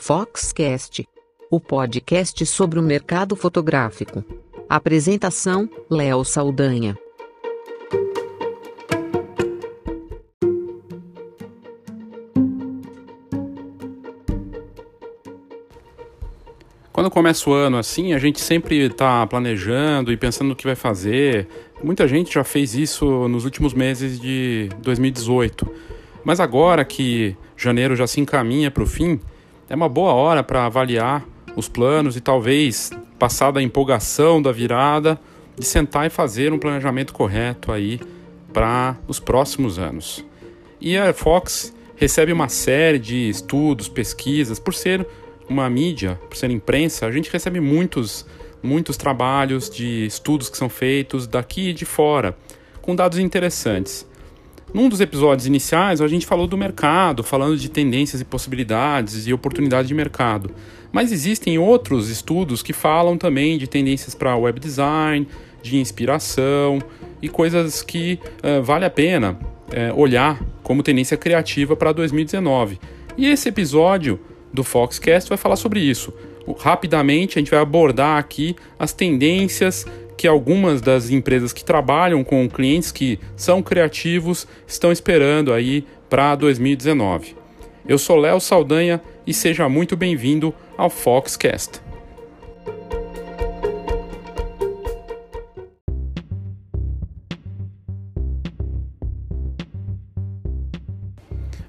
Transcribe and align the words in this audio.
Foxcast, 0.00 1.06
o 1.50 1.60
podcast 1.60 2.46
sobre 2.46 2.78
o 2.78 2.82
mercado 2.82 3.34
fotográfico. 3.34 4.24
Apresentação: 4.68 5.68
Léo 5.90 6.24
Saldanha. 6.24 6.96
Quando 16.92 17.10
começa 17.10 17.50
o 17.50 17.52
ano 17.52 17.76
assim, 17.76 18.12
a 18.14 18.18
gente 18.18 18.40
sempre 18.40 18.86
está 18.86 19.26
planejando 19.26 20.12
e 20.12 20.16
pensando 20.16 20.48
no 20.48 20.56
que 20.56 20.64
vai 20.64 20.76
fazer. 20.76 21.48
Muita 21.82 22.08
gente 22.08 22.32
já 22.32 22.44
fez 22.44 22.74
isso 22.74 23.28
nos 23.28 23.44
últimos 23.44 23.74
meses 23.74 24.18
de 24.18 24.68
2018. 24.78 25.68
Mas 26.24 26.40
agora 26.40 26.84
que 26.84 27.36
janeiro 27.56 27.94
já 27.96 28.06
se 28.06 28.20
encaminha 28.20 28.70
para 28.70 28.82
o 28.82 28.86
fim, 28.86 29.20
é 29.68 29.74
uma 29.74 29.88
boa 29.88 30.12
hora 30.12 30.42
para 30.42 30.64
avaliar 30.64 31.24
os 31.54 31.68
planos 31.68 32.16
e 32.16 32.20
talvez, 32.20 32.90
passada 33.18 33.60
a 33.60 33.62
empolgação 33.62 34.40
da 34.40 34.50
virada, 34.50 35.20
de 35.58 35.66
sentar 35.66 36.06
e 36.06 36.10
fazer 36.10 36.52
um 36.52 36.58
planejamento 36.58 37.12
correto 37.12 37.70
aí 37.70 38.00
para 38.52 38.96
os 39.06 39.20
próximos 39.20 39.78
anos. 39.78 40.24
E 40.80 40.96
a 40.96 41.12
Fox 41.12 41.74
recebe 41.96 42.32
uma 42.32 42.48
série 42.48 42.98
de 42.98 43.28
estudos, 43.28 43.88
pesquisas, 43.88 44.58
por 44.58 44.72
ser 44.72 45.06
uma 45.48 45.68
mídia, 45.68 46.18
por 46.28 46.36
ser 46.36 46.50
imprensa, 46.50 47.06
a 47.06 47.12
gente 47.12 47.30
recebe 47.30 47.60
muitos, 47.60 48.24
muitos 48.62 48.96
trabalhos 48.96 49.68
de 49.68 50.06
estudos 50.06 50.48
que 50.48 50.56
são 50.56 50.68
feitos 50.68 51.26
daqui 51.26 51.70
e 51.70 51.74
de 51.74 51.84
fora, 51.84 52.36
com 52.80 52.94
dados 52.94 53.18
interessantes. 53.18 54.07
Num 54.72 54.88
dos 54.88 55.00
episódios 55.00 55.46
iniciais, 55.46 56.00
a 56.00 56.08
gente 56.08 56.26
falou 56.26 56.46
do 56.46 56.56
mercado, 56.56 57.22
falando 57.22 57.56
de 57.56 57.70
tendências 57.70 58.20
e 58.20 58.24
possibilidades 58.24 59.26
e 59.26 59.32
oportunidades 59.32 59.88
de 59.88 59.94
mercado. 59.94 60.50
Mas 60.92 61.10
existem 61.10 61.58
outros 61.58 62.08
estudos 62.10 62.62
que 62.62 62.72
falam 62.72 63.16
também 63.16 63.56
de 63.56 63.66
tendências 63.66 64.14
para 64.14 64.36
web 64.36 64.60
design, 64.60 65.26
de 65.62 65.78
inspiração 65.78 66.80
e 67.20 67.28
coisas 67.28 67.82
que 67.82 68.18
uh, 68.42 68.62
vale 68.62 68.84
a 68.84 68.90
pena 68.90 69.38
uh, 69.68 69.98
olhar 69.98 70.42
como 70.62 70.82
tendência 70.82 71.16
criativa 71.16 71.74
para 71.74 71.92
2019. 71.92 72.78
E 73.16 73.26
esse 73.26 73.48
episódio 73.48 74.20
do 74.52 74.62
Foxcast 74.62 75.28
vai 75.28 75.38
falar 75.38 75.56
sobre 75.56 75.80
isso. 75.80 76.12
Rapidamente, 76.58 77.38
a 77.38 77.40
gente 77.40 77.50
vai 77.50 77.60
abordar 77.60 78.18
aqui 78.18 78.56
as 78.78 78.92
tendências 78.92 79.86
que 80.18 80.26
algumas 80.26 80.80
das 80.80 81.10
empresas 81.10 81.52
que 81.52 81.64
trabalham 81.64 82.24
com 82.24 82.50
clientes 82.50 82.90
que 82.90 83.20
são 83.36 83.62
criativos 83.62 84.48
estão 84.66 84.90
esperando 84.90 85.52
aí 85.52 85.86
para 86.10 86.34
2019. 86.34 87.36
Eu 87.86 87.96
sou 87.98 88.16
Léo 88.16 88.40
Saldanha 88.40 89.00
e 89.24 89.32
seja 89.32 89.68
muito 89.68 89.96
bem-vindo 89.96 90.52
ao 90.76 90.90
Foxcast. 90.90 91.80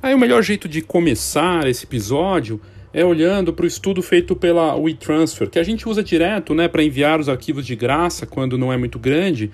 Aí 0.01 0.15
o 0.15 0.17
melhor 0.17 0.41
jeito 0.41 0.67
de 0.67 0.81
começar 0.81 1.67
esse 1.67 1.85
episódio 1.85 2.59
é 2.93 3.05
olhando 3.05 3.53
para 3.53 3.63
o 3.63 3.67
estudo 3.67 4.01
feito 4.01 4.35
pela 4.35 4.75
WeTransfer, 4.75 5.49
que 5.49 5.59
a 5.59 5.63
gente 5.63 5.87
usa 5.87 6.03
direto 6.03 6.55
né, 6.55 6.67
para 6.67 6.83
enviar 6.83 7.19
os 7.19 7.29
arquivos 7.29 7.65
de 7.65 7.75
graça 7.75 8.25
quando 8.25 8.57
não 8.57 8.73
é 8.73 8.77
muito 8.77 8.97
grande, 8.97 9.51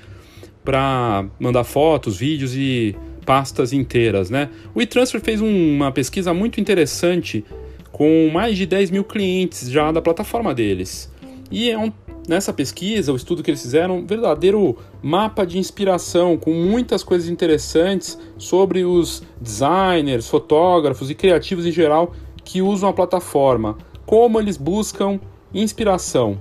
para 0.63 1.25
mandar 1.39 1.63
fotos, 1.63 2.17
vídeos 2.17 2.55
e 2.55 2.95
pastas 3.25 3.73
inteiras. 3.73 4.29
Né? 4.29 4.49
O 4.73 4.79
WeTransfer 4.79 5.21
fez 5.21 5.41
um, 5.41 5.75
uma 5.75 5.91
pesquisa 5.91 6.33
muito 6.33 6.59
interessante 6.59 7.43
com 7.91 8.29
mais 8.31 8.57
de 8.57 8.65
10 8.65 8.91
mil 8.91 9.03
clientes 9.03 9.69
já 9.69 9.91
da 9.91 10.01
plataforma 10.01 10.53
deles. 10.53 11.11
E 11.51 11.69
é 11.69 11.77
um, 11.77 11.91
nessa 12.27 12.51
pesquisa, 12.51 13.13
o 13.13 13.15
estudo 13.15 13.43
que 13.43 13.51
eles 13.51 13.61
fizeram, 13.61 13.99
um 13.99 14.05
verdadeiro 14.05 14.77
mapa 15.01 15.45
de 15.45 15.57
inspiração 15.57 16.37
com 16.37 16.51
muitas 16.53 17.03
coisas 17.03 17.29
interessantes 17.29 18.17
sobre 18.37 18.83
os 18.83 19.23
designers, 19.39 20.27
fotógrafos 20.27 21.09
e 21.09 21.15
criativos 21.15 21.65
em 21.65 21.71
geral 21.71 22.13
que 22.45 22.61
usam 22.61 22.87
a 22.87 22.93
plataforma, 22.93 23.77
como 24.05 24.39
eles 24.39 24.55
buscam 24.55 25.19
inspiração. 25.53 26.39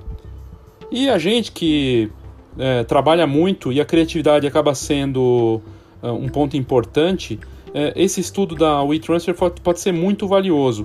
E 0.90 1.08
a 1.08 1.18
gente 1.18 1.50
que 1.50 2.10
é, 2.58 2.84
trabalha 2.84 3.26
muito 3.26 3.72
e 3.72 3.80
a 3.80 3.84
criatividade 3.84 4.46
acaba 4.46 4.74
sendo 4.74 5.60
é, 6.02 6.10
um 6.10 6.28
ponto 6.28 6.56
importante, 6.56 7.40
é, 7.72 7.92
esse 7.96 8.20
estudo 8.20 8.54
da 8.54 8.82
WeTransfer 8.82 9.34
pode 9.34 9.80
ser 9.80 9.92
muito 9.92 10.28
valioso. 10.28 10.84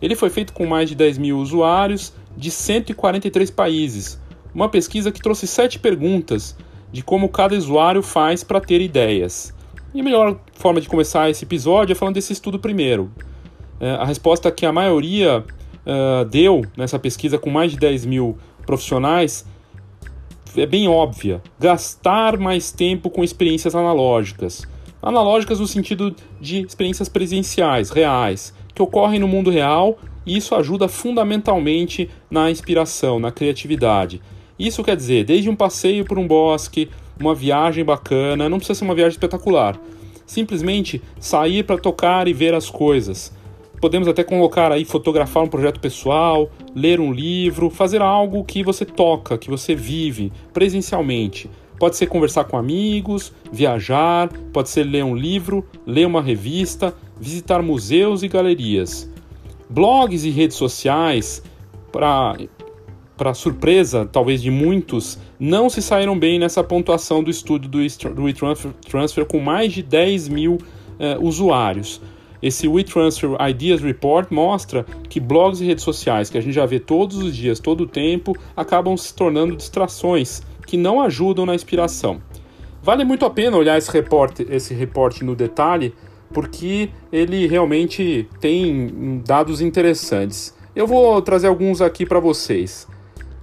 Ele 0.00 0.14
foi 0.14 0.30
feito 0.30 0.52
com 0.52 0.64
mais 0.66 0.88
de 0.88 0.94
10 0.94 1.18
mil 1.18 1.38
usuários 1.38 2.12
de 2.36 2.50
143 2.50 3.50
países. 3.50 4.20
Uma 4.54 4.68
pesquisa 4.68 5.10
que 5.10 5.20
trouxe 5.20 5.46
sete 5.46 5.78
perguntas 5.78 6.56
de 6.92 7.02
como 7.02 7.28
cada 7.28 7.56
usuário 7.56 8.02
faz 8.02 8.44
para 8.44 8.60
ter 8.60 8.80
ideias. 8.80 9.52
E 9.92 10.00
a 10.00 10.04
melhor 10.04 10.38
forma 10.54 10.80
de 10.80 10.88
começar 10.88 11.28
esse 11.30 11.44
episódio 11.44 11.92
é 11.92 11.96
falando 11.96 12.14
desse 12.14 12.32
estudo 12.32 12.58
primeiro. 12.58 13.10
É, 13.80 13.90
a 13.90 14.04
resposta 14.04 14.50
que 14.50 14.66
a 14.66 14.72
maioria 14.72 15.44
uh, 15.86 16.24
deu 16.24 16.62
nessa 16.76 16.98
pesquisa 16.98 17.38
com 17.38 17.50
mais 17.50 17.72
de 17.72 17.78
10 17.78 18.06
mil 18.06 18.36
profissionais 18.66 19.46
é 20.56 20.66
bem 20.66 20.88
óbvia: 20.88 21.42
gastar 21.58 22.38
mais 22.38 22.70
tempo 22.70 23.10
com 23.10 23.22
experiências 23.22 23.74
analógicas. 23.74 24.66
Analógicas 25.00 25.60
no 25.60 25.66
sentido 25.66 26.14
de 26.40 26.60
experiências 26.62 27.08
presenciais, 27.08 27.90
reais, 27.90 28.52
que 28.74 28.82
ocorrem 28.82 29.20
no 29.20 29.28
mundo 29.28 29.50
real 29.50 29.98
e 30.26 30.36
isso 30.36 30.54
ajuda 30.54 30.88
fundamentalmente 30.88 32.10
na 32.30 32.50
inspiração, 32.50 33.18
na 33.18 33.30
criatividade. 33.30 34.20
Isso 34.58 34.82
quer 34.82 34.96
dizer, 34.96 35.24
desde 35.24 35.48
um 35.48 35.54
passeio 35.54 36.04
por 36.04 36.18
um 36.18 36.26
bosque, 36.26 36.90
uma 37.18 37.34
viagem 37.34 37.84
bacana, 37.84 38.48
não 38.48 38.58
precisa 38.58 38.80
ser 38.80 38.84
uma 38.84 38.94
viagem 38.94 39.12
espetacular. 39.12 39.80
Simplesmente 40.26 41.00
sair 41.18 41.64
para 41.64 41.78
tocar 41.78 42.28
e 42.28 42.32
ver 42.32 42.52
as 42.54 42.68
coisas, 42.68 43.32
Podemos 43.80 44.08
até 44.08 44.24
colocar 44.24 44.72
aí 44.72 44.84
fotografar 44.84 45.44
um 45.44 45.48
projeto 45.48 45.78
pessoal, 45.78 46.50
ler 46.74 46.98
um 46.98 47.12
livro, 47.12 47.70
fazer 47.70 48.02
algo 48.02 48.44
que 48.44 48.64
você 48.64 48.84
toca, 48.84 49.38
que 49.38 49.48
você 49.48 49.74
vive 49.74 50.32
presencialmente. 50.52 51.48
Pode 51.78 51.96
ser 51.96 52.06
conversar 52.06 52.44
com 52.44 52.56
amigos, 52.56 53.32
viajar, 53.52 54.28
pode 54.52 54.68
ser 54.68 54.82
ler 54.82 55.04
um 55.04 55.14
livro, 55.14 55.64
ler 55.86 56.06
uma 56.06 56.20
revista, 56.20 56.92
visitar 57.20 57.62
museus 57.62 58.24
e 58.24 58.28
galerias. 58.28 59.08
Blogs 59.70 60.24
e 60.24 60.30
redes 60.30 60.56
sociais, 60.56 61.40
para 61.92 63.34
surpresa 63.34 64.08
talvez 64.10 64.42
de 64.42 64.50
muitos, 64.50 65.18
não 65.38 65.70
se 65.70 65.80
saíram 65.80 66.18
bem 66.18 66.36
nessa 66.40 66.64
pontuação 66.64 67.22
do 67.22 67.30
estudo 67.30 67.68
do 67.68 68.24
WeTransfer 68.24 69.24
com 69.24 69.38
mais 69.38 69.72
de 69.72 69.82
10 69.82 70.28
mil 70.28 70.58
eh, 70.98 71.16
usuários. 71.20 72.00
Esse 72.42 72.68
WeTransfer 72.68 73.30
Ideas 73.48 73.80
Report 73.80 74.30
mostra 74.30 74.84
que 75.08 75.18
blogs 75.18 75.60
e 75.60 75.64
redes 75.64 75.84
sociais 75.84 76.30
que 76.30 76.38
a 76.38 76.40
gente 76.40 76.54
já 76.54 76.66
vê 76.66 76.78
todos 76.78 77.16
os 77.18 77.34
dias, 77.34 77.58
todo 77.58 77.82
o 77.82 77.86
tempo, 77.86 78.36
acabam 78.56 78.96
se 78.96 79.12
tornando 79.14 79.56
distrações 79.56 80.42
que 80.66 80.76
não 80.76 81.00
ajudam 81.00 81.44
na 81.44 81.54
inspiração. 81.54 82.20
Vale 82.82 83.04
muito 83.04 83.24
a 83.24 83.30
pena 83.30 83.56
olhar 83.56 83.76
esse 83.76 83.90
reporte, 83.90 84.46
esse 84.50 84.72
reporte 84.72 85.24
no 85.24 85.34
detalhe, 85.34 85.94
porque 86.32 86.90
ele 87.12 87.46
realmente 87.46 88.28
tem 88.40 89.22
dados 89.26 89.60
interessantes. 89.60 90.54
Eu 90.76 90.86
vou 90.86 91.20
trazer 91.20 91.48
alguns 91.48 91.80
aqui 91.80 92.06
para 92.06 92.20
vocês. 92.20 92.86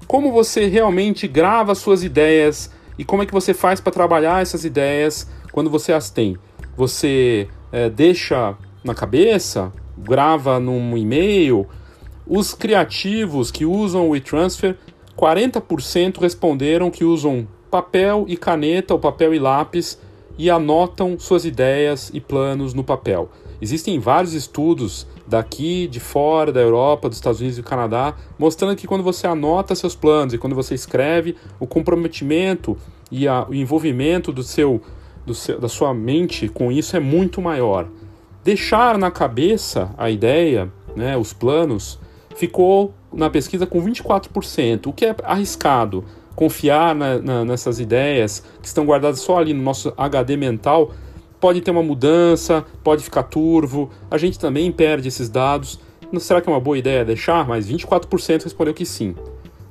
Como 0.08 0.32
você 0.32 0.68
realmente 0.68 1.28
grava 1.28 1.76
suas 1.76 2.04
ideias 2.04 2.72
e 2.98 3.04
como 3.04 3.24
é 3.24 3.26
que 3.26 3.34
você 3.34 3.54
faz 3.54 3.82
para 3.82 3.92
trabalhar 3.92 4.42
essas 4.42 4.64
ideias 4.64 5.30
quando 5.52 5.70
você 5.70 5.92
as 5.92 6.10
tem? 6.10 6.38
Você 6.78 7.48
é, 7.72 7.90
deixa 7.90 8.56
na 8.86 8.94
cabeça, 8.94 9.74
grava 9.98 10.60
num 10.60 10.96
e-mail. 10.96 11.68
Os 12.26 12.54
criativos 12.54 13.50
que 13.50 13.66
usam 13.66 14.08
o 14.08 14.10
WeTransfer, 14.12 14.78
40% 15.18 16.20
responderam 16.20 16.92
que 16.92 17.04
usam 17.04 17.48
papel 17.72 18.26
e 18.28 18.38
caneta, 18.38 18.94
ou 18.94 19.00
papel 19.00 19.34
e 19.34 19.40
lápis, 19.40 20.00
e 20.38 20.50
anotam 20.50 21.18
suas 21.18 21.46
ideias 21.46 22.12
e 22.14 22.22
planos 22.22 22.74
no 22.74 22.84
papel. 22.84 23.30
Existem 23.60 24.00
vários 24.00 24.34
estudos 24.34 25.08
daqui, 25.26 25.88
de 25.88 26.00
fora, 26.00 26.52
da 26.52 26.62
Europa, 26.62 27.10
dos 27.10 27.18
Estados 27.18 27.40
Unidos 27.40 27.58
e 27.58 27.62
do 27.62 27.68
Canadá, 27.68 28.16
mostrando 28.38 28.76
que 28.76 28.86
quando 28.86 29.04
você 29.04 29.26
anota 29.26 29.74
seus 29.74 29.96
planos 29.96 30.34
e 30.34 30.38
quando 30.38 30.56
você 30.56 30.76
escreve, 30.76 31.36
o 31.60 31.66
comprometimento 31.66 32.78
e 33.10 33.28
a, 33.28 33.48
o 33.50 33.56
envolvimento 33.56 34.32
do 34.32 34.44
seu, 34.44 34.82
do 35.26 35.34
seu, 35.34 35.60
da 35.60 35.70
sua 35.70 35.94
mente 35.94 36.48
com 36.50 36.72
isso 36.72 36.96
é 36.96 37.00
muito 37.00 37.42
maior 37.42 37.88
deixar 38.46 38.96
na 39.00 39.10
cabeça 39.10 39.90
a 39.98 40.08
ideia, 40.12 40.72
né, 40.96 41.18
os 41.18 41.34
planos, 41.34 42.00
ficou 42.36 42.94
na 43.12 43.28
pesquisa 43.28 43.66
com 43.66 43.84
24%, 43.84 44.86
o 44.86 44.94
que 44.94 45.04
é 45.04 45.16
arriscado. 45.24 46.06
Confiar 46.36 46.94
na, 46.94 47.18
na, 47.18 47.44
nessas 47.44 47.80
ideias 47.80 48.44
que 48.62 48.68
estão 48.68 48.86
guardadas 48.86 49.20
só 49.20 49.40
ali 49.40 49.52
no 49.52 49.64
nosso 49.64 49.92
HD 49.98 50.38
mental 50.38 50.92
pode 51.40 51.60
ter 51.62 51.72
uma 51.72 51.82
mudança, 51.82 52.64
pode 52.84 53.04
ficar 53.04 53.24
turvo, 53.24 53.90
a 54.12 54.18
gente 54.18 54.38
também 54.38 54.72
perde 54.72 55.08
esses 55.08 55.28
dados. 55.28 55.80
será 56.20 56.40
que 56.40 56.48
é 56.48 56.54
uma 56.54 56.60
boa 56.60 56.78
ideia 56.78 57.04
deixar? 57.04 57.48
Mas 57.48 57.68
24% 57.68 58.44
respondeu 58.44 58.76
que 58.76 58.86
sim. 58.86 59.16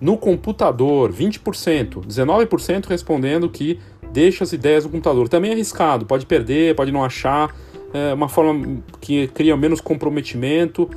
No 0.00 0.18
computador, 0.18 1.12
20%, 1.12 2.04
19% 2.06 2.86
respondendo 2.86 3.48
que 3.48 3.78
deixa 4.10 4.42
as 4.42 4.52
ideias 4.52 4.84
no 4.84 4.90
computador. 4.90 5.28
Também 5.28 5.50
é 5.50 5.54
arriscado, 5.54 6.06
pode 6.06 6.26
perder, 6.26 6.74
pode 6.74 6.90
não 6.90 7.04
achar, 7.04 7.54
é 7.94 8.12
uma 8.12 8.28
forma 8.28 8.82
que 9.00 9.28
cria 9.28 9.56
menos 9.56 9.80
comprometimento. 9.80 10.90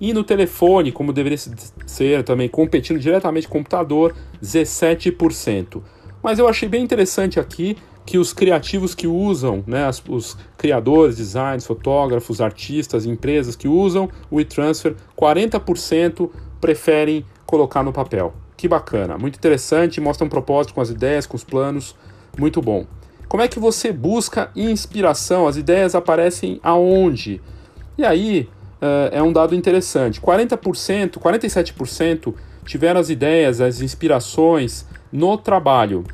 E 0.00 0.12
no 0.12 0.22
telefone, 0.22 0.92
como 0.92 1.12
deveria 1.12 1.38
ser 1.86 2.22
também, 2.22 2.48
competindo 2.48 2.98
diretamente 2.98 3.48
com 3.48 3.58
o 3.58 3.60
computador, 3.60 4.14
17%. 4.42 5.82
Mas 6.22 6.38
eu 6.38 6.48
achei 6.48 6.68
bem 6.68 6.82
interessante 6.82 7.38
aqui 7.38 7.76
que 8.06 8.18
os 8.18 8.32
criativos 8.32 8.94
que 8.94 9.06
usam, 9.06 9.64
né, 9.66 9.88
os 10.08 10.36
criadores, 10.56 11.16
designers, 11.16 11.66
fotógrafos, 11.66 12.40
artistas, 12.40 13.06
empresas 13.06 13.56
que 13.56 13.66
usam 13.66 14.08
o 14.30 14.40
e-transfer, 14.40 14.94
40% 15.18 16.30
preferem 16.60 17.24
colocar 17.46 17.82
no 17.82 17.92
papel. 17.92 18.34
Que 18.56 18.68
bacana, 18.68 19.16
muito 19.18 19.36
interessante, 19.36 20.00
mostra 20.00 20.24
um 20.24 20.28
propósito 20.28 20.74
com 20.74 20.80
as 20.80 20.90
ideias, 20.90 21.26
com 21.26 21.36
os 21.36 21.44
planos, 21.44 21.96
muito 22.38 22.60
bom. 22.60 22.86
Como 23.28 23.42
é 23.42 23.48
que 23.48 23.58
você 23.58 23.92
busca 23.92 24.50
inspiração? 24.54 25.46
As 25.46 25.56
ideias 25.56 25.94
aparecem 25.94 26.60
aonde? 26.62 27.40
E 27.96 28.04
aí 28.04 28.48
uh, 28.80 29.10
é 29.12 29.22
um 29.22 29.32
dado 29.32 29.54
interessante: 29.54 30.20
40%, 30.20 31.18
47% 31.18 32.34
tiveram 32.64 33.00
as 33.00 33.10
ideias, 33.10 33.60
as 33.60 33.80
inspirações 33.80 34.86
no 35.12 35.36
trabalho 35.36 36.04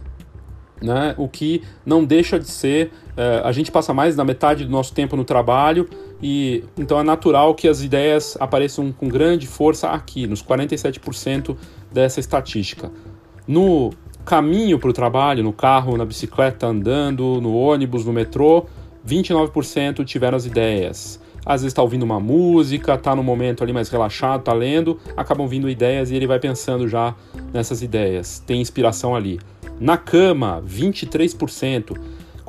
né? 0.82 1.14
o 1.16 1.28
que 1.28 1.62
não 1.84 2.04
deixa 2.04 2.38
de 2.38 2.48
ser. 2.48 2.92
É, 3.16 3.42
a 3.44 3.52
gente 3.52 3.70
passa 3.70 3.92
mais 3.92 4.16
da 4.16 4.24
metade 4.24 4.64
do 4.64 4.70
nosso 4.70 4.94
tempo 4.94 5.16
no 5.16 5.24
trabalho 5.24 5.88
e 6.22 6.64
então 6.76 6.98
é 6.98 7.02
natural 7.02 7.54
que 7.54 7.68
as 7.68 7.82
ideias 7.82 8.36
apareçam 8.40 8.92
com 8.92 9.08
grande 9.08 9.46
força 9.46 9.90
aqui, 9.90 10.26
nos 10.26 10.42
47% 10.42 11.56
dessa 11.92 12.20
estatística. 12.20 12.90
No 13.46 13.90
caminho 14.24 14.78
para 14.78 14.90
o 14.90 14.92
trabalho, 14.92 15.42
no 15.42 15.52
carro, 15.52 15.96
na 15.96 16.04
bicicleta, 16.04 16.66
andando, 16.66 17.40
no 17.40 17.54
ônibus, 17.54 18.04
no 18.04 18.12
metrô, 18.12 18.66
29% 19.06 20.04
tiveram 20.04 20.36
as 20.36 20.46
ideias. 20.46 21.20
Às 21.44 21.62
vezes 21.62 21.72
está 21.72 21.82
ouvindo 21.82 22.02
uma 22.02 22.20
música, 22.20 22.94
está 22.94 23.16
no 23.16 23.22
momento 23.22 23.62
ali 23.62 23.72
mais 23.72 23.88
relaxado, 23.88 24.40
está 24.40 24.52
lendo, 24.52 24.98
acabam 25.16 25.48
vindo 25.48 25.70
ideias 25.70 26.10
e 26.10 26.14
ele 26.14 26.26
vai 26.26 26.38
pensando 26.38 26.86
já 26.86 27.14
nessas 27.52 27.82
ideias. 27.82 28.42
Tem 28.46 28.60
inspiração 28.60 29.16
ali. 29.16 29.40
Na 29.80 29.96
cama, 29.96 30.62
23%. 30.66 31.98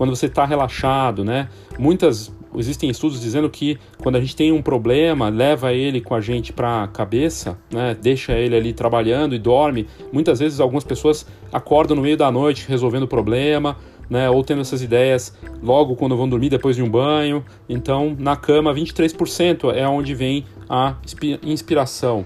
Quando 0.02 0.16
você 0.16 0.26
está 0.26 0.46
relaxado, 0.46 1.24
né? 1.24 1.48
Muitas 1.78 2.36
existem 2.56 2.90
estudos 2.90 3.22
dizendo 3.22 3.48
que 3.52 3.78
quando 4.02 4.16
a 4.16 4.20
gente 4.20 4.36
tem 4.36 4.52
um 4.52 4.60
problema, 4.60 5.30
leva 5.30 5.74
ele 5.74 6.02
com 6.02 6.16
a 6.16 6.20
gente 6.20 6.52
para 6.52 6.86
a 6.86 6.88
cabeça, 6.88 7.56
né? 7.72 7.96
Deixa 8.02 8.34
ele 8.34 8.56
ali 8.56 8.74
trabalhando 8.74 9.36
e 9.36 9.38
dorme. 9.38 9.86
Muitas 10.12 10.40
vezes 10.40 10.60
algumas 10.60 10.84
pessoas 10.84 11.28
acordam 11.54 11.96
no 11.96 12.02
meio 12.02 12.18
da 12.18 12.32
noite 12.32 12.66
resolvendo 12.68 13.04
o 13.04 13.08
problema, 13.08 13.78
né? 14.10 14.28
Ou 14.28 14.44
tendo 14.44 14.62
essas 14.62 14.82
ideias 14.82 15.38
logo 15.62 15.96
quando 15.96 16.18
vão 16.18 16.28
dormir 16.28 16.50
depois 16.50 16.76
de 16.76 16.82
um 16.82 16.90
banho. 16.90 17.46
Então, 17.70 18.18
na 18.18 18.36
cama, 18.36 18.74
23% 18.74 19.72
é 19.72 19.88
onde 19.88 20.16
vem 20.16 20.46
a 20.68 20.96
inspiração. 21.44 22.26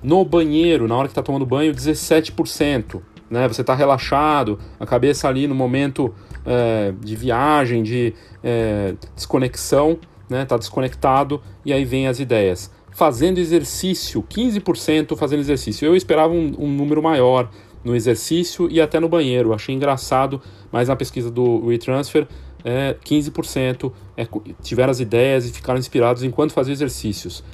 No 0.00 0.24
banheiro, 0.24 0.86
na 0.86 0.94
hora 0.94 1.08
que 1.08 1.12
está 1.12 1.22
tomando 1.24 1.44
banho, 1.44 1.74
17% 1.74 3.02
né? 3.30 3.46
Você 3.48 3.60
está 3.60 3.74
relaxado, 3.74 4.58
a 4.78 4.86
cabeça 4.86 5.28
ali 5.28 5.46
no 5.46 5.54
momento 5.54 6.14
é, 6.48 6.94
de 6.98 7.14
viagem, 7.14 7.82
de 7.82 8.14
é, 8.42 8.94
desconexão, 9.14 9.98
né? 10.28 10.46
Tá 10.46 10.56
desconectado 10.56 11.42
e 11.64 11.72
aí 11.72 11.84
vem 11.84 12.08
as 12.08 12.18
ideias. 12.18 12.70
Fazendo 12.90 13.38
exercício, 13.38 14.22
15% 14.22 15.16
fazendo 15.16 15.40
exercício. 15.40 15.86
Eu 15.86 15.94
esperava 15.94 16.32
um, 16.32 16.54
um, 16.58 16.68
número 16.68 17.02
maior 17.02 17.50
no 17.84 17.94
exercício 17.94 18.68
e 18.70 18.80
até 18.80 18.98
no 18.98 19.08
banheiro. 19.08 19.52
Achei 19.52 19.74
engraçado, 19.74 20.40
mas 20.72 20.88
na 20.88 20.96
pesquisa 20.96 21.30
do 21.30 21.66
WeTransfer, 21.66 22.26
é, 22.64 22.96
15% 23.04 23.92
é, 24.16 24.26
tiveram 24.62 24.90
as 24.90 25.00
ideias 25.00 25.46
e 25.46 25.52
ficaram 25.52 25.78
inspirados 25.78 26.22
enquanto 26.22 26.52
faziam 26.52 26.72
exercícios. 26.72 27.44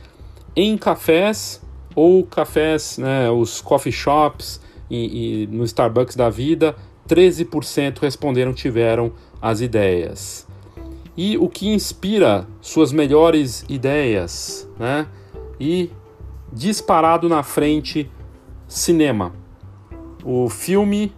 Em 0.56 0.78
cafés 0.78 1.60
ou 1.94 2.24
cafés, 2.24 2.96
né, 2.96 3.30
os 3.30 3.60
coffee 3.60 3.92
shops, 3.92 4.60
e, 4.90 5.42
e 5.42 5.46
no 5.48 5.64
Starbucks 5.64 6.16
da 6.16 6.28
vida, 6.30 6.76
13% 7.08 7.98
responderam 7.98 8.52
tiveram 8.52 9.12
as 9.40 9.60
ideias. 9.60 10.46
E 11.16 11.36
o 11.38 11.48
que 11.48 11.68
inspira 11.68 12.46
suas 12.60 12.92
melhores 12.92 13.64
ideias, 13.68 14.68
né? 14.78 15.06
E 15.60 15.90
disparado 16.52 17.28
na 17.28 17.42
frente, 17.42 18.10
cinema. 18.66 19.32
O 20.24 20.48
filme 20.48 21.12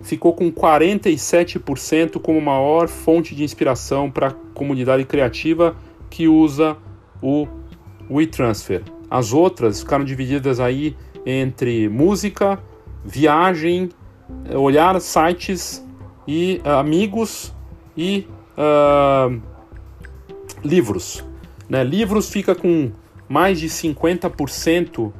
ficou 0.00 0.32
com 0.32 0.50
47% 0.50 2.20
como 2.20 2.40
maior 2.40 2.88
fonte 2.88 3.34
de 3.34 3.44
inspiração 3.44 4.10
para 4.10 4.28
a 4.28 4.34
comunidade 4.54 5.04
criativa 5.04 5.76
que 6.08 6.28
usa 6.28 6.76
o 7.22 7.46
WeTransfer. 8.10 8.82
As 9.10 9.32
outras 9.32 9.80
ficaram 9.80 10.04
divididas 10.04 10.60
aí 10.60 10.96
entre 11.24 11.88
música, 11.88 12.58
viagem, 13.04 13.90
olhar 14.54 15.00
sites 15.00 15.84
e 16.26 16.60
uh, 16.64 16.70
amigos 16.70 17.52
e 17.96 18.26
uh, 18.56 19.40
livros. 20.64 21.24
Né? 21.68 21.82
Livros 21.84 22.30
fica 22.30 22.54
com 22.54 22.92
mais 23.28 23.58
de 23.58 23.68
50%, 23.68 25.06
uh, 25.08 25.12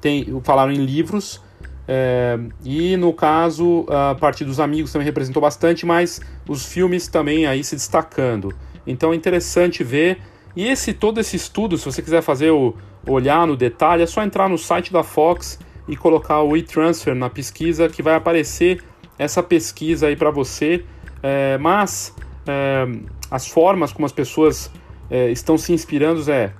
tem, 0.00 0.40
falaram 0.42 0.72
em 0.72 0.84
livros, 0.84 1.36
uh, 1.36 2.52
e 2.64 2.96
no 2.96 3.12
caso 3.12 3.86
a 3.88 4.14
parte 4.14 4.44
dos 4.44 4.60
amigos 4.60 4.92
também 4.92 5.06
representou 5.06 5.40
bastante, 5.40 5.86
mas 5.86 6.20
os 6.48 6.66
filmes 6.66 7.08
também 7.08 7.46
aí 7.46 7.62
se 7.64 7.74
destacando. 7.74 8.52
Então 8.86 9.12
é 9.12 9.16
interessante 9.16 9.82
ver. 9.84 10.18
E 10.54 10.68
esse 10.68 10.92
todo 10.92 11.18
esse 11.18 11.34
estudo, 11.34 11.78
se 11.78 11.84
você 11.86 12.02
quiser 12.02 12.20
fazer 12.20 12.50
o 12.50 12.74
olhar 13.06 13.46
no 13.46 13.56
detalhe, 13.56 14.02
é 14.02 14.06
só 14.06 14.22
entrar 14.22 14.48
no 14.48 14.58
site 14.58 14.92
da 14.92 15.02
Fox 15.02 15.58
e 15.92 15.96
colocar 15.96 16.40
o 16.40 16.56
e-transfer 16.56 17.14
na 17.14 17.28
pesquisa 17.28 17.86
que 17.86 18.02
vai 18.02 18.14
aparecer 18.14 18.82
essa 19.18 19.42
pesquisa 19.42 20.06
aí 20.06 20.16
para 20.16 20.30
você. 20.30 20.86
É, 21.22 21.58
mas 21.58 22.16
é, 22.46 22.86
as 23.30 23.46
formas 23.46 23.92
como 23.92 24.06
as 24.06 24.12
pessoas 24.12 24.70
é, 25.10 25.30
estão 25.30 25.58
se 25.58 25.70
inspirando 25.70 26.30
é 26.30 26.54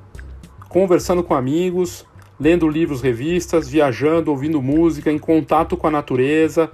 conversando 0.68 1.22
com 1.22 1.34
amigos, 1.34 2.04
lendo 2.38 2.68
livros, 2.68 3.00
revistas, 3.00 3.70
viajando, 3.70 4.30
ouvindo 4.30 4.60
música, 4.60 5.10
em 5.10 5.18
contato 5.18 5.78
com 5.78 5.86
a 5.86 5.90
natureza, 5.90 6.70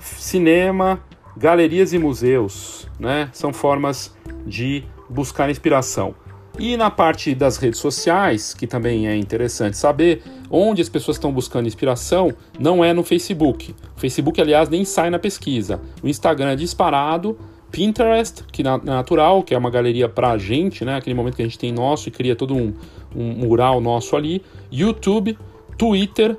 cinema, 0.00 1.02
galerias 1.36 1.92
e 1.92 1.98
museus, 1.98 2.88
né? 2.98 3.28
São 3.34 3.52
formas 3.52 4.16
de 4.46 4.84
buscar 5.06 5.50
inspiração. 5.50 6.14
E 6.58 6.78
na 6.78 6.90
parte 6.90 7.34
das 7.34 7.58
redes 7.58 7.78
sociais, 7.78 8.54
que 8.54 8.66
também 8.66 9.06
é 9.06 9.16
interessante 9.16 9.76
saber, 9.76 10.22
onde 10.50 10.82
as 10.82 10.88
pessoas 10.88 11.16
estão 11.16 11.32
buscando 11.32 11.66
inspiração 11.66 12.32
não 12.58 12.84
é 12.84 12.92
no 12.92 13.04
Facebook. 13.04 13.74
O 13.96 14.00
Facebook, 14.00 14.40
aliás, 14.40 14.68
nem 14.68 14.84
sai 14.84 15.08
na 15.10 15.18
pesquisa. 15.18 15.80
O 16.02 16.08
Instagram 16.08 16.50
é 16.50 16.56
disparado, 16.56 17.38
Pinterest, 17.70 18.44
que 18.50 18.62
é 18.62 18.64
natural, 18.64 19.42
que 19.42 19.54
é 19.54 19.58
uma 19.58 19.70
galeria 19.70 20.08
para 20.08 20.32
a 20.32 20.38
gente, 20.38 20.84
né? 20.84 20.96
Aquele 20.96 21.14
momento 21.14 21.36
que 21.36 21.42
a 21.42 21.44
gente 21.44 21.58
tem 21.58 21.72
nosso 21.72 22.08
e 22.08 22.12
cria 22.12 22.34
todo 22.34 22.54
um, 22.54 22.74
um 23.14 23.46
mural 23.46 23.80
nosso 23.80 24.16
ali. 24.16 24.42
YouTube, 24.72 25.38
Twitter 25.78 26.36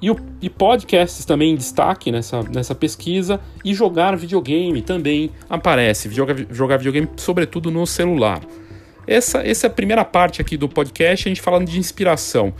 e, 0.00 0.10
o, 0.10 0.16
e 0.40 0.48
podcasts 0.48 1.24
também 1.24 1.52
em 1.52 1.56
destaque 1.56 2.10
nessa, 2.10 2.42
nessa 2.42 2.74
pesquisa. 2.74 3.38
E 3.64 3.74
jogar 3.74 4.16
videogame 4.16 4.80
também 4.80 5.30
aparece. 5.48 6.10
Jogar, 6.10 6.78
videogame, 6.78 7.08
sobretudo 7.16 7.70
no 7.70 7.86
celular. 7.86 8.40
Essa, 9.06 9.46
essa 9.46 9.66
é 9.66 9.68
a 9.68 9.70
primeira 9.70 10.04
parte 10.04 10.40
aqui 10.40 10.56
do 10.56 10.68
podcast, 10.68 11.28
a 11.28 11.30
gente 11.30 11.40
falando 11.40 11.68
de 11.68 11.78
inspiração. 11.78 12.54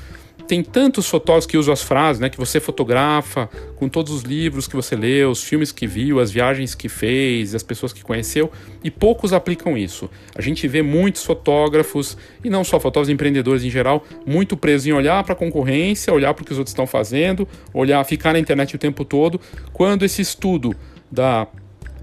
Tem 0.47 0.63
tantos 0.63 1.09
fotógrafos 1.09 1.47
que 1.47 1.57
usam 1.57 1.73
as 1.73 1.83
frases, 1.83 2.21
né, 2.21 2.29
que 2.29 2.37
você 2.37 2.61
fotografa, 2.61 3.49
com 3.77 3.89
todos 3.89 4.13
os 4.13 4.23
livros 4.23 4.67
que 4.67 4.77
você 4.77 4.97
leu, 4.97 5.31
os 5.31 5.43
filmes 5.43 5.73
que 5.73 5.87
viu, 5.87 6.21
as 6.21 6.31
viagens 6.31 6.75
que 6.75 6.89
fez, 6.89 7.55
as 7.55 7.63
pessoas 7.63 7.93
que 7.93 8.03
conheceu, 8.03 8.51
e 8.83 8.91
poucos 8.91 9.33
aplicam 9.33 9.77
isso. 9.77 10.11
A 10.35 10.43
gente 10.43 10.67
vê 10.69 10.83
muitos 10.83 11.25
fotógrafos, 11.25 12.17
e 12.45 12.51
não 12.51 12.65
só 12.65 12.79
fotógrafos, 12.79 13.09
empreendedores 13.09 13.65
em 13.65 13.71
geral, 13.71 14.05
muito 14.27 14.57
presos 14.57 14.87
em 14.87 14.93
olhar 14.93 15.23
para 15.25 15.33
a 15.33 15.37
concorrência, 15.37 16.13
olhar 16.13 16.35
para 16.35 16.43
o 16.43 16.47
que 16.47 16.53
os 16.53 16.59
outros 16.59 16.73
estão 16.73 16.87
fazendo, 16.87 17.47
olhar, 17.73 18.03
ficar 18.05 18.33
na 18.33 18.39
internet 18.39 18.75
o 18.75 18.79
tempo 18.79 19.05
todo, 19.05 19.41
quando 19.73 20.05
esse 20.05 20.21
estudo 20.21 20.75
da 21.11 21.47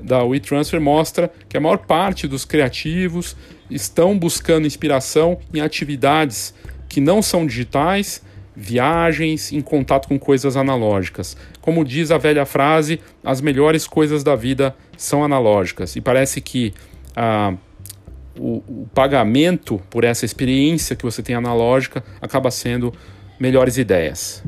da 0.02 0.24
WeTransfer 0.24 0.80
mostra 0.80 1.32
que 1.48 1.58
a 1.58 1.60
maior 1.60 1.80
parte 1.80 2.28
dos 2.28 2.46
criativos 2.46 3.36
estão 3.70 4.18
buscando 4.18 4.66
inspiração 4.66 5.38
em 5.54 5.62
atividades 5.62 6.54
que 6.90 7.00
não 7.00 7.22
são 7.22 7.46
digitais, 7.46 8.22
viagens, 8.56 9.54
em 9.54 9.62
contato 9.62 10.08
com 10.08 10.20
coisas 10.20 10.58
analógicas. 10.58 11.38
Como 11.62 11.86
diz 11.86 12.12
a 12.12 12.18
velha 12.18 12.46
frase, 12.46 13.00
as 13.24 13.40
melhores 13.40 13.88
coisas 13.88 14.24
da 14.24 14.36
vida 14.36 14.76
são 14.98 15.24
analógicas. 15.24 15.96
E 15.96 16.02
parece 16.02 16.42
que 16.42 16.74
ah, 17.16 17.54
o, 18.38 18.64
o 18.68 18.88
pagamento 18.94 19.80
por 19.90 20.04
essa 20.04 20.26
experiência 20.26 20.96
que 20.96 21.04
você 21.04 21.22
tem 21.22 21.36
analógica 21.36 22.04
acaba 22.22 22.52
sendo 22.52 22.94
melhores 23.40 23.78
ideias. 23.78 24.44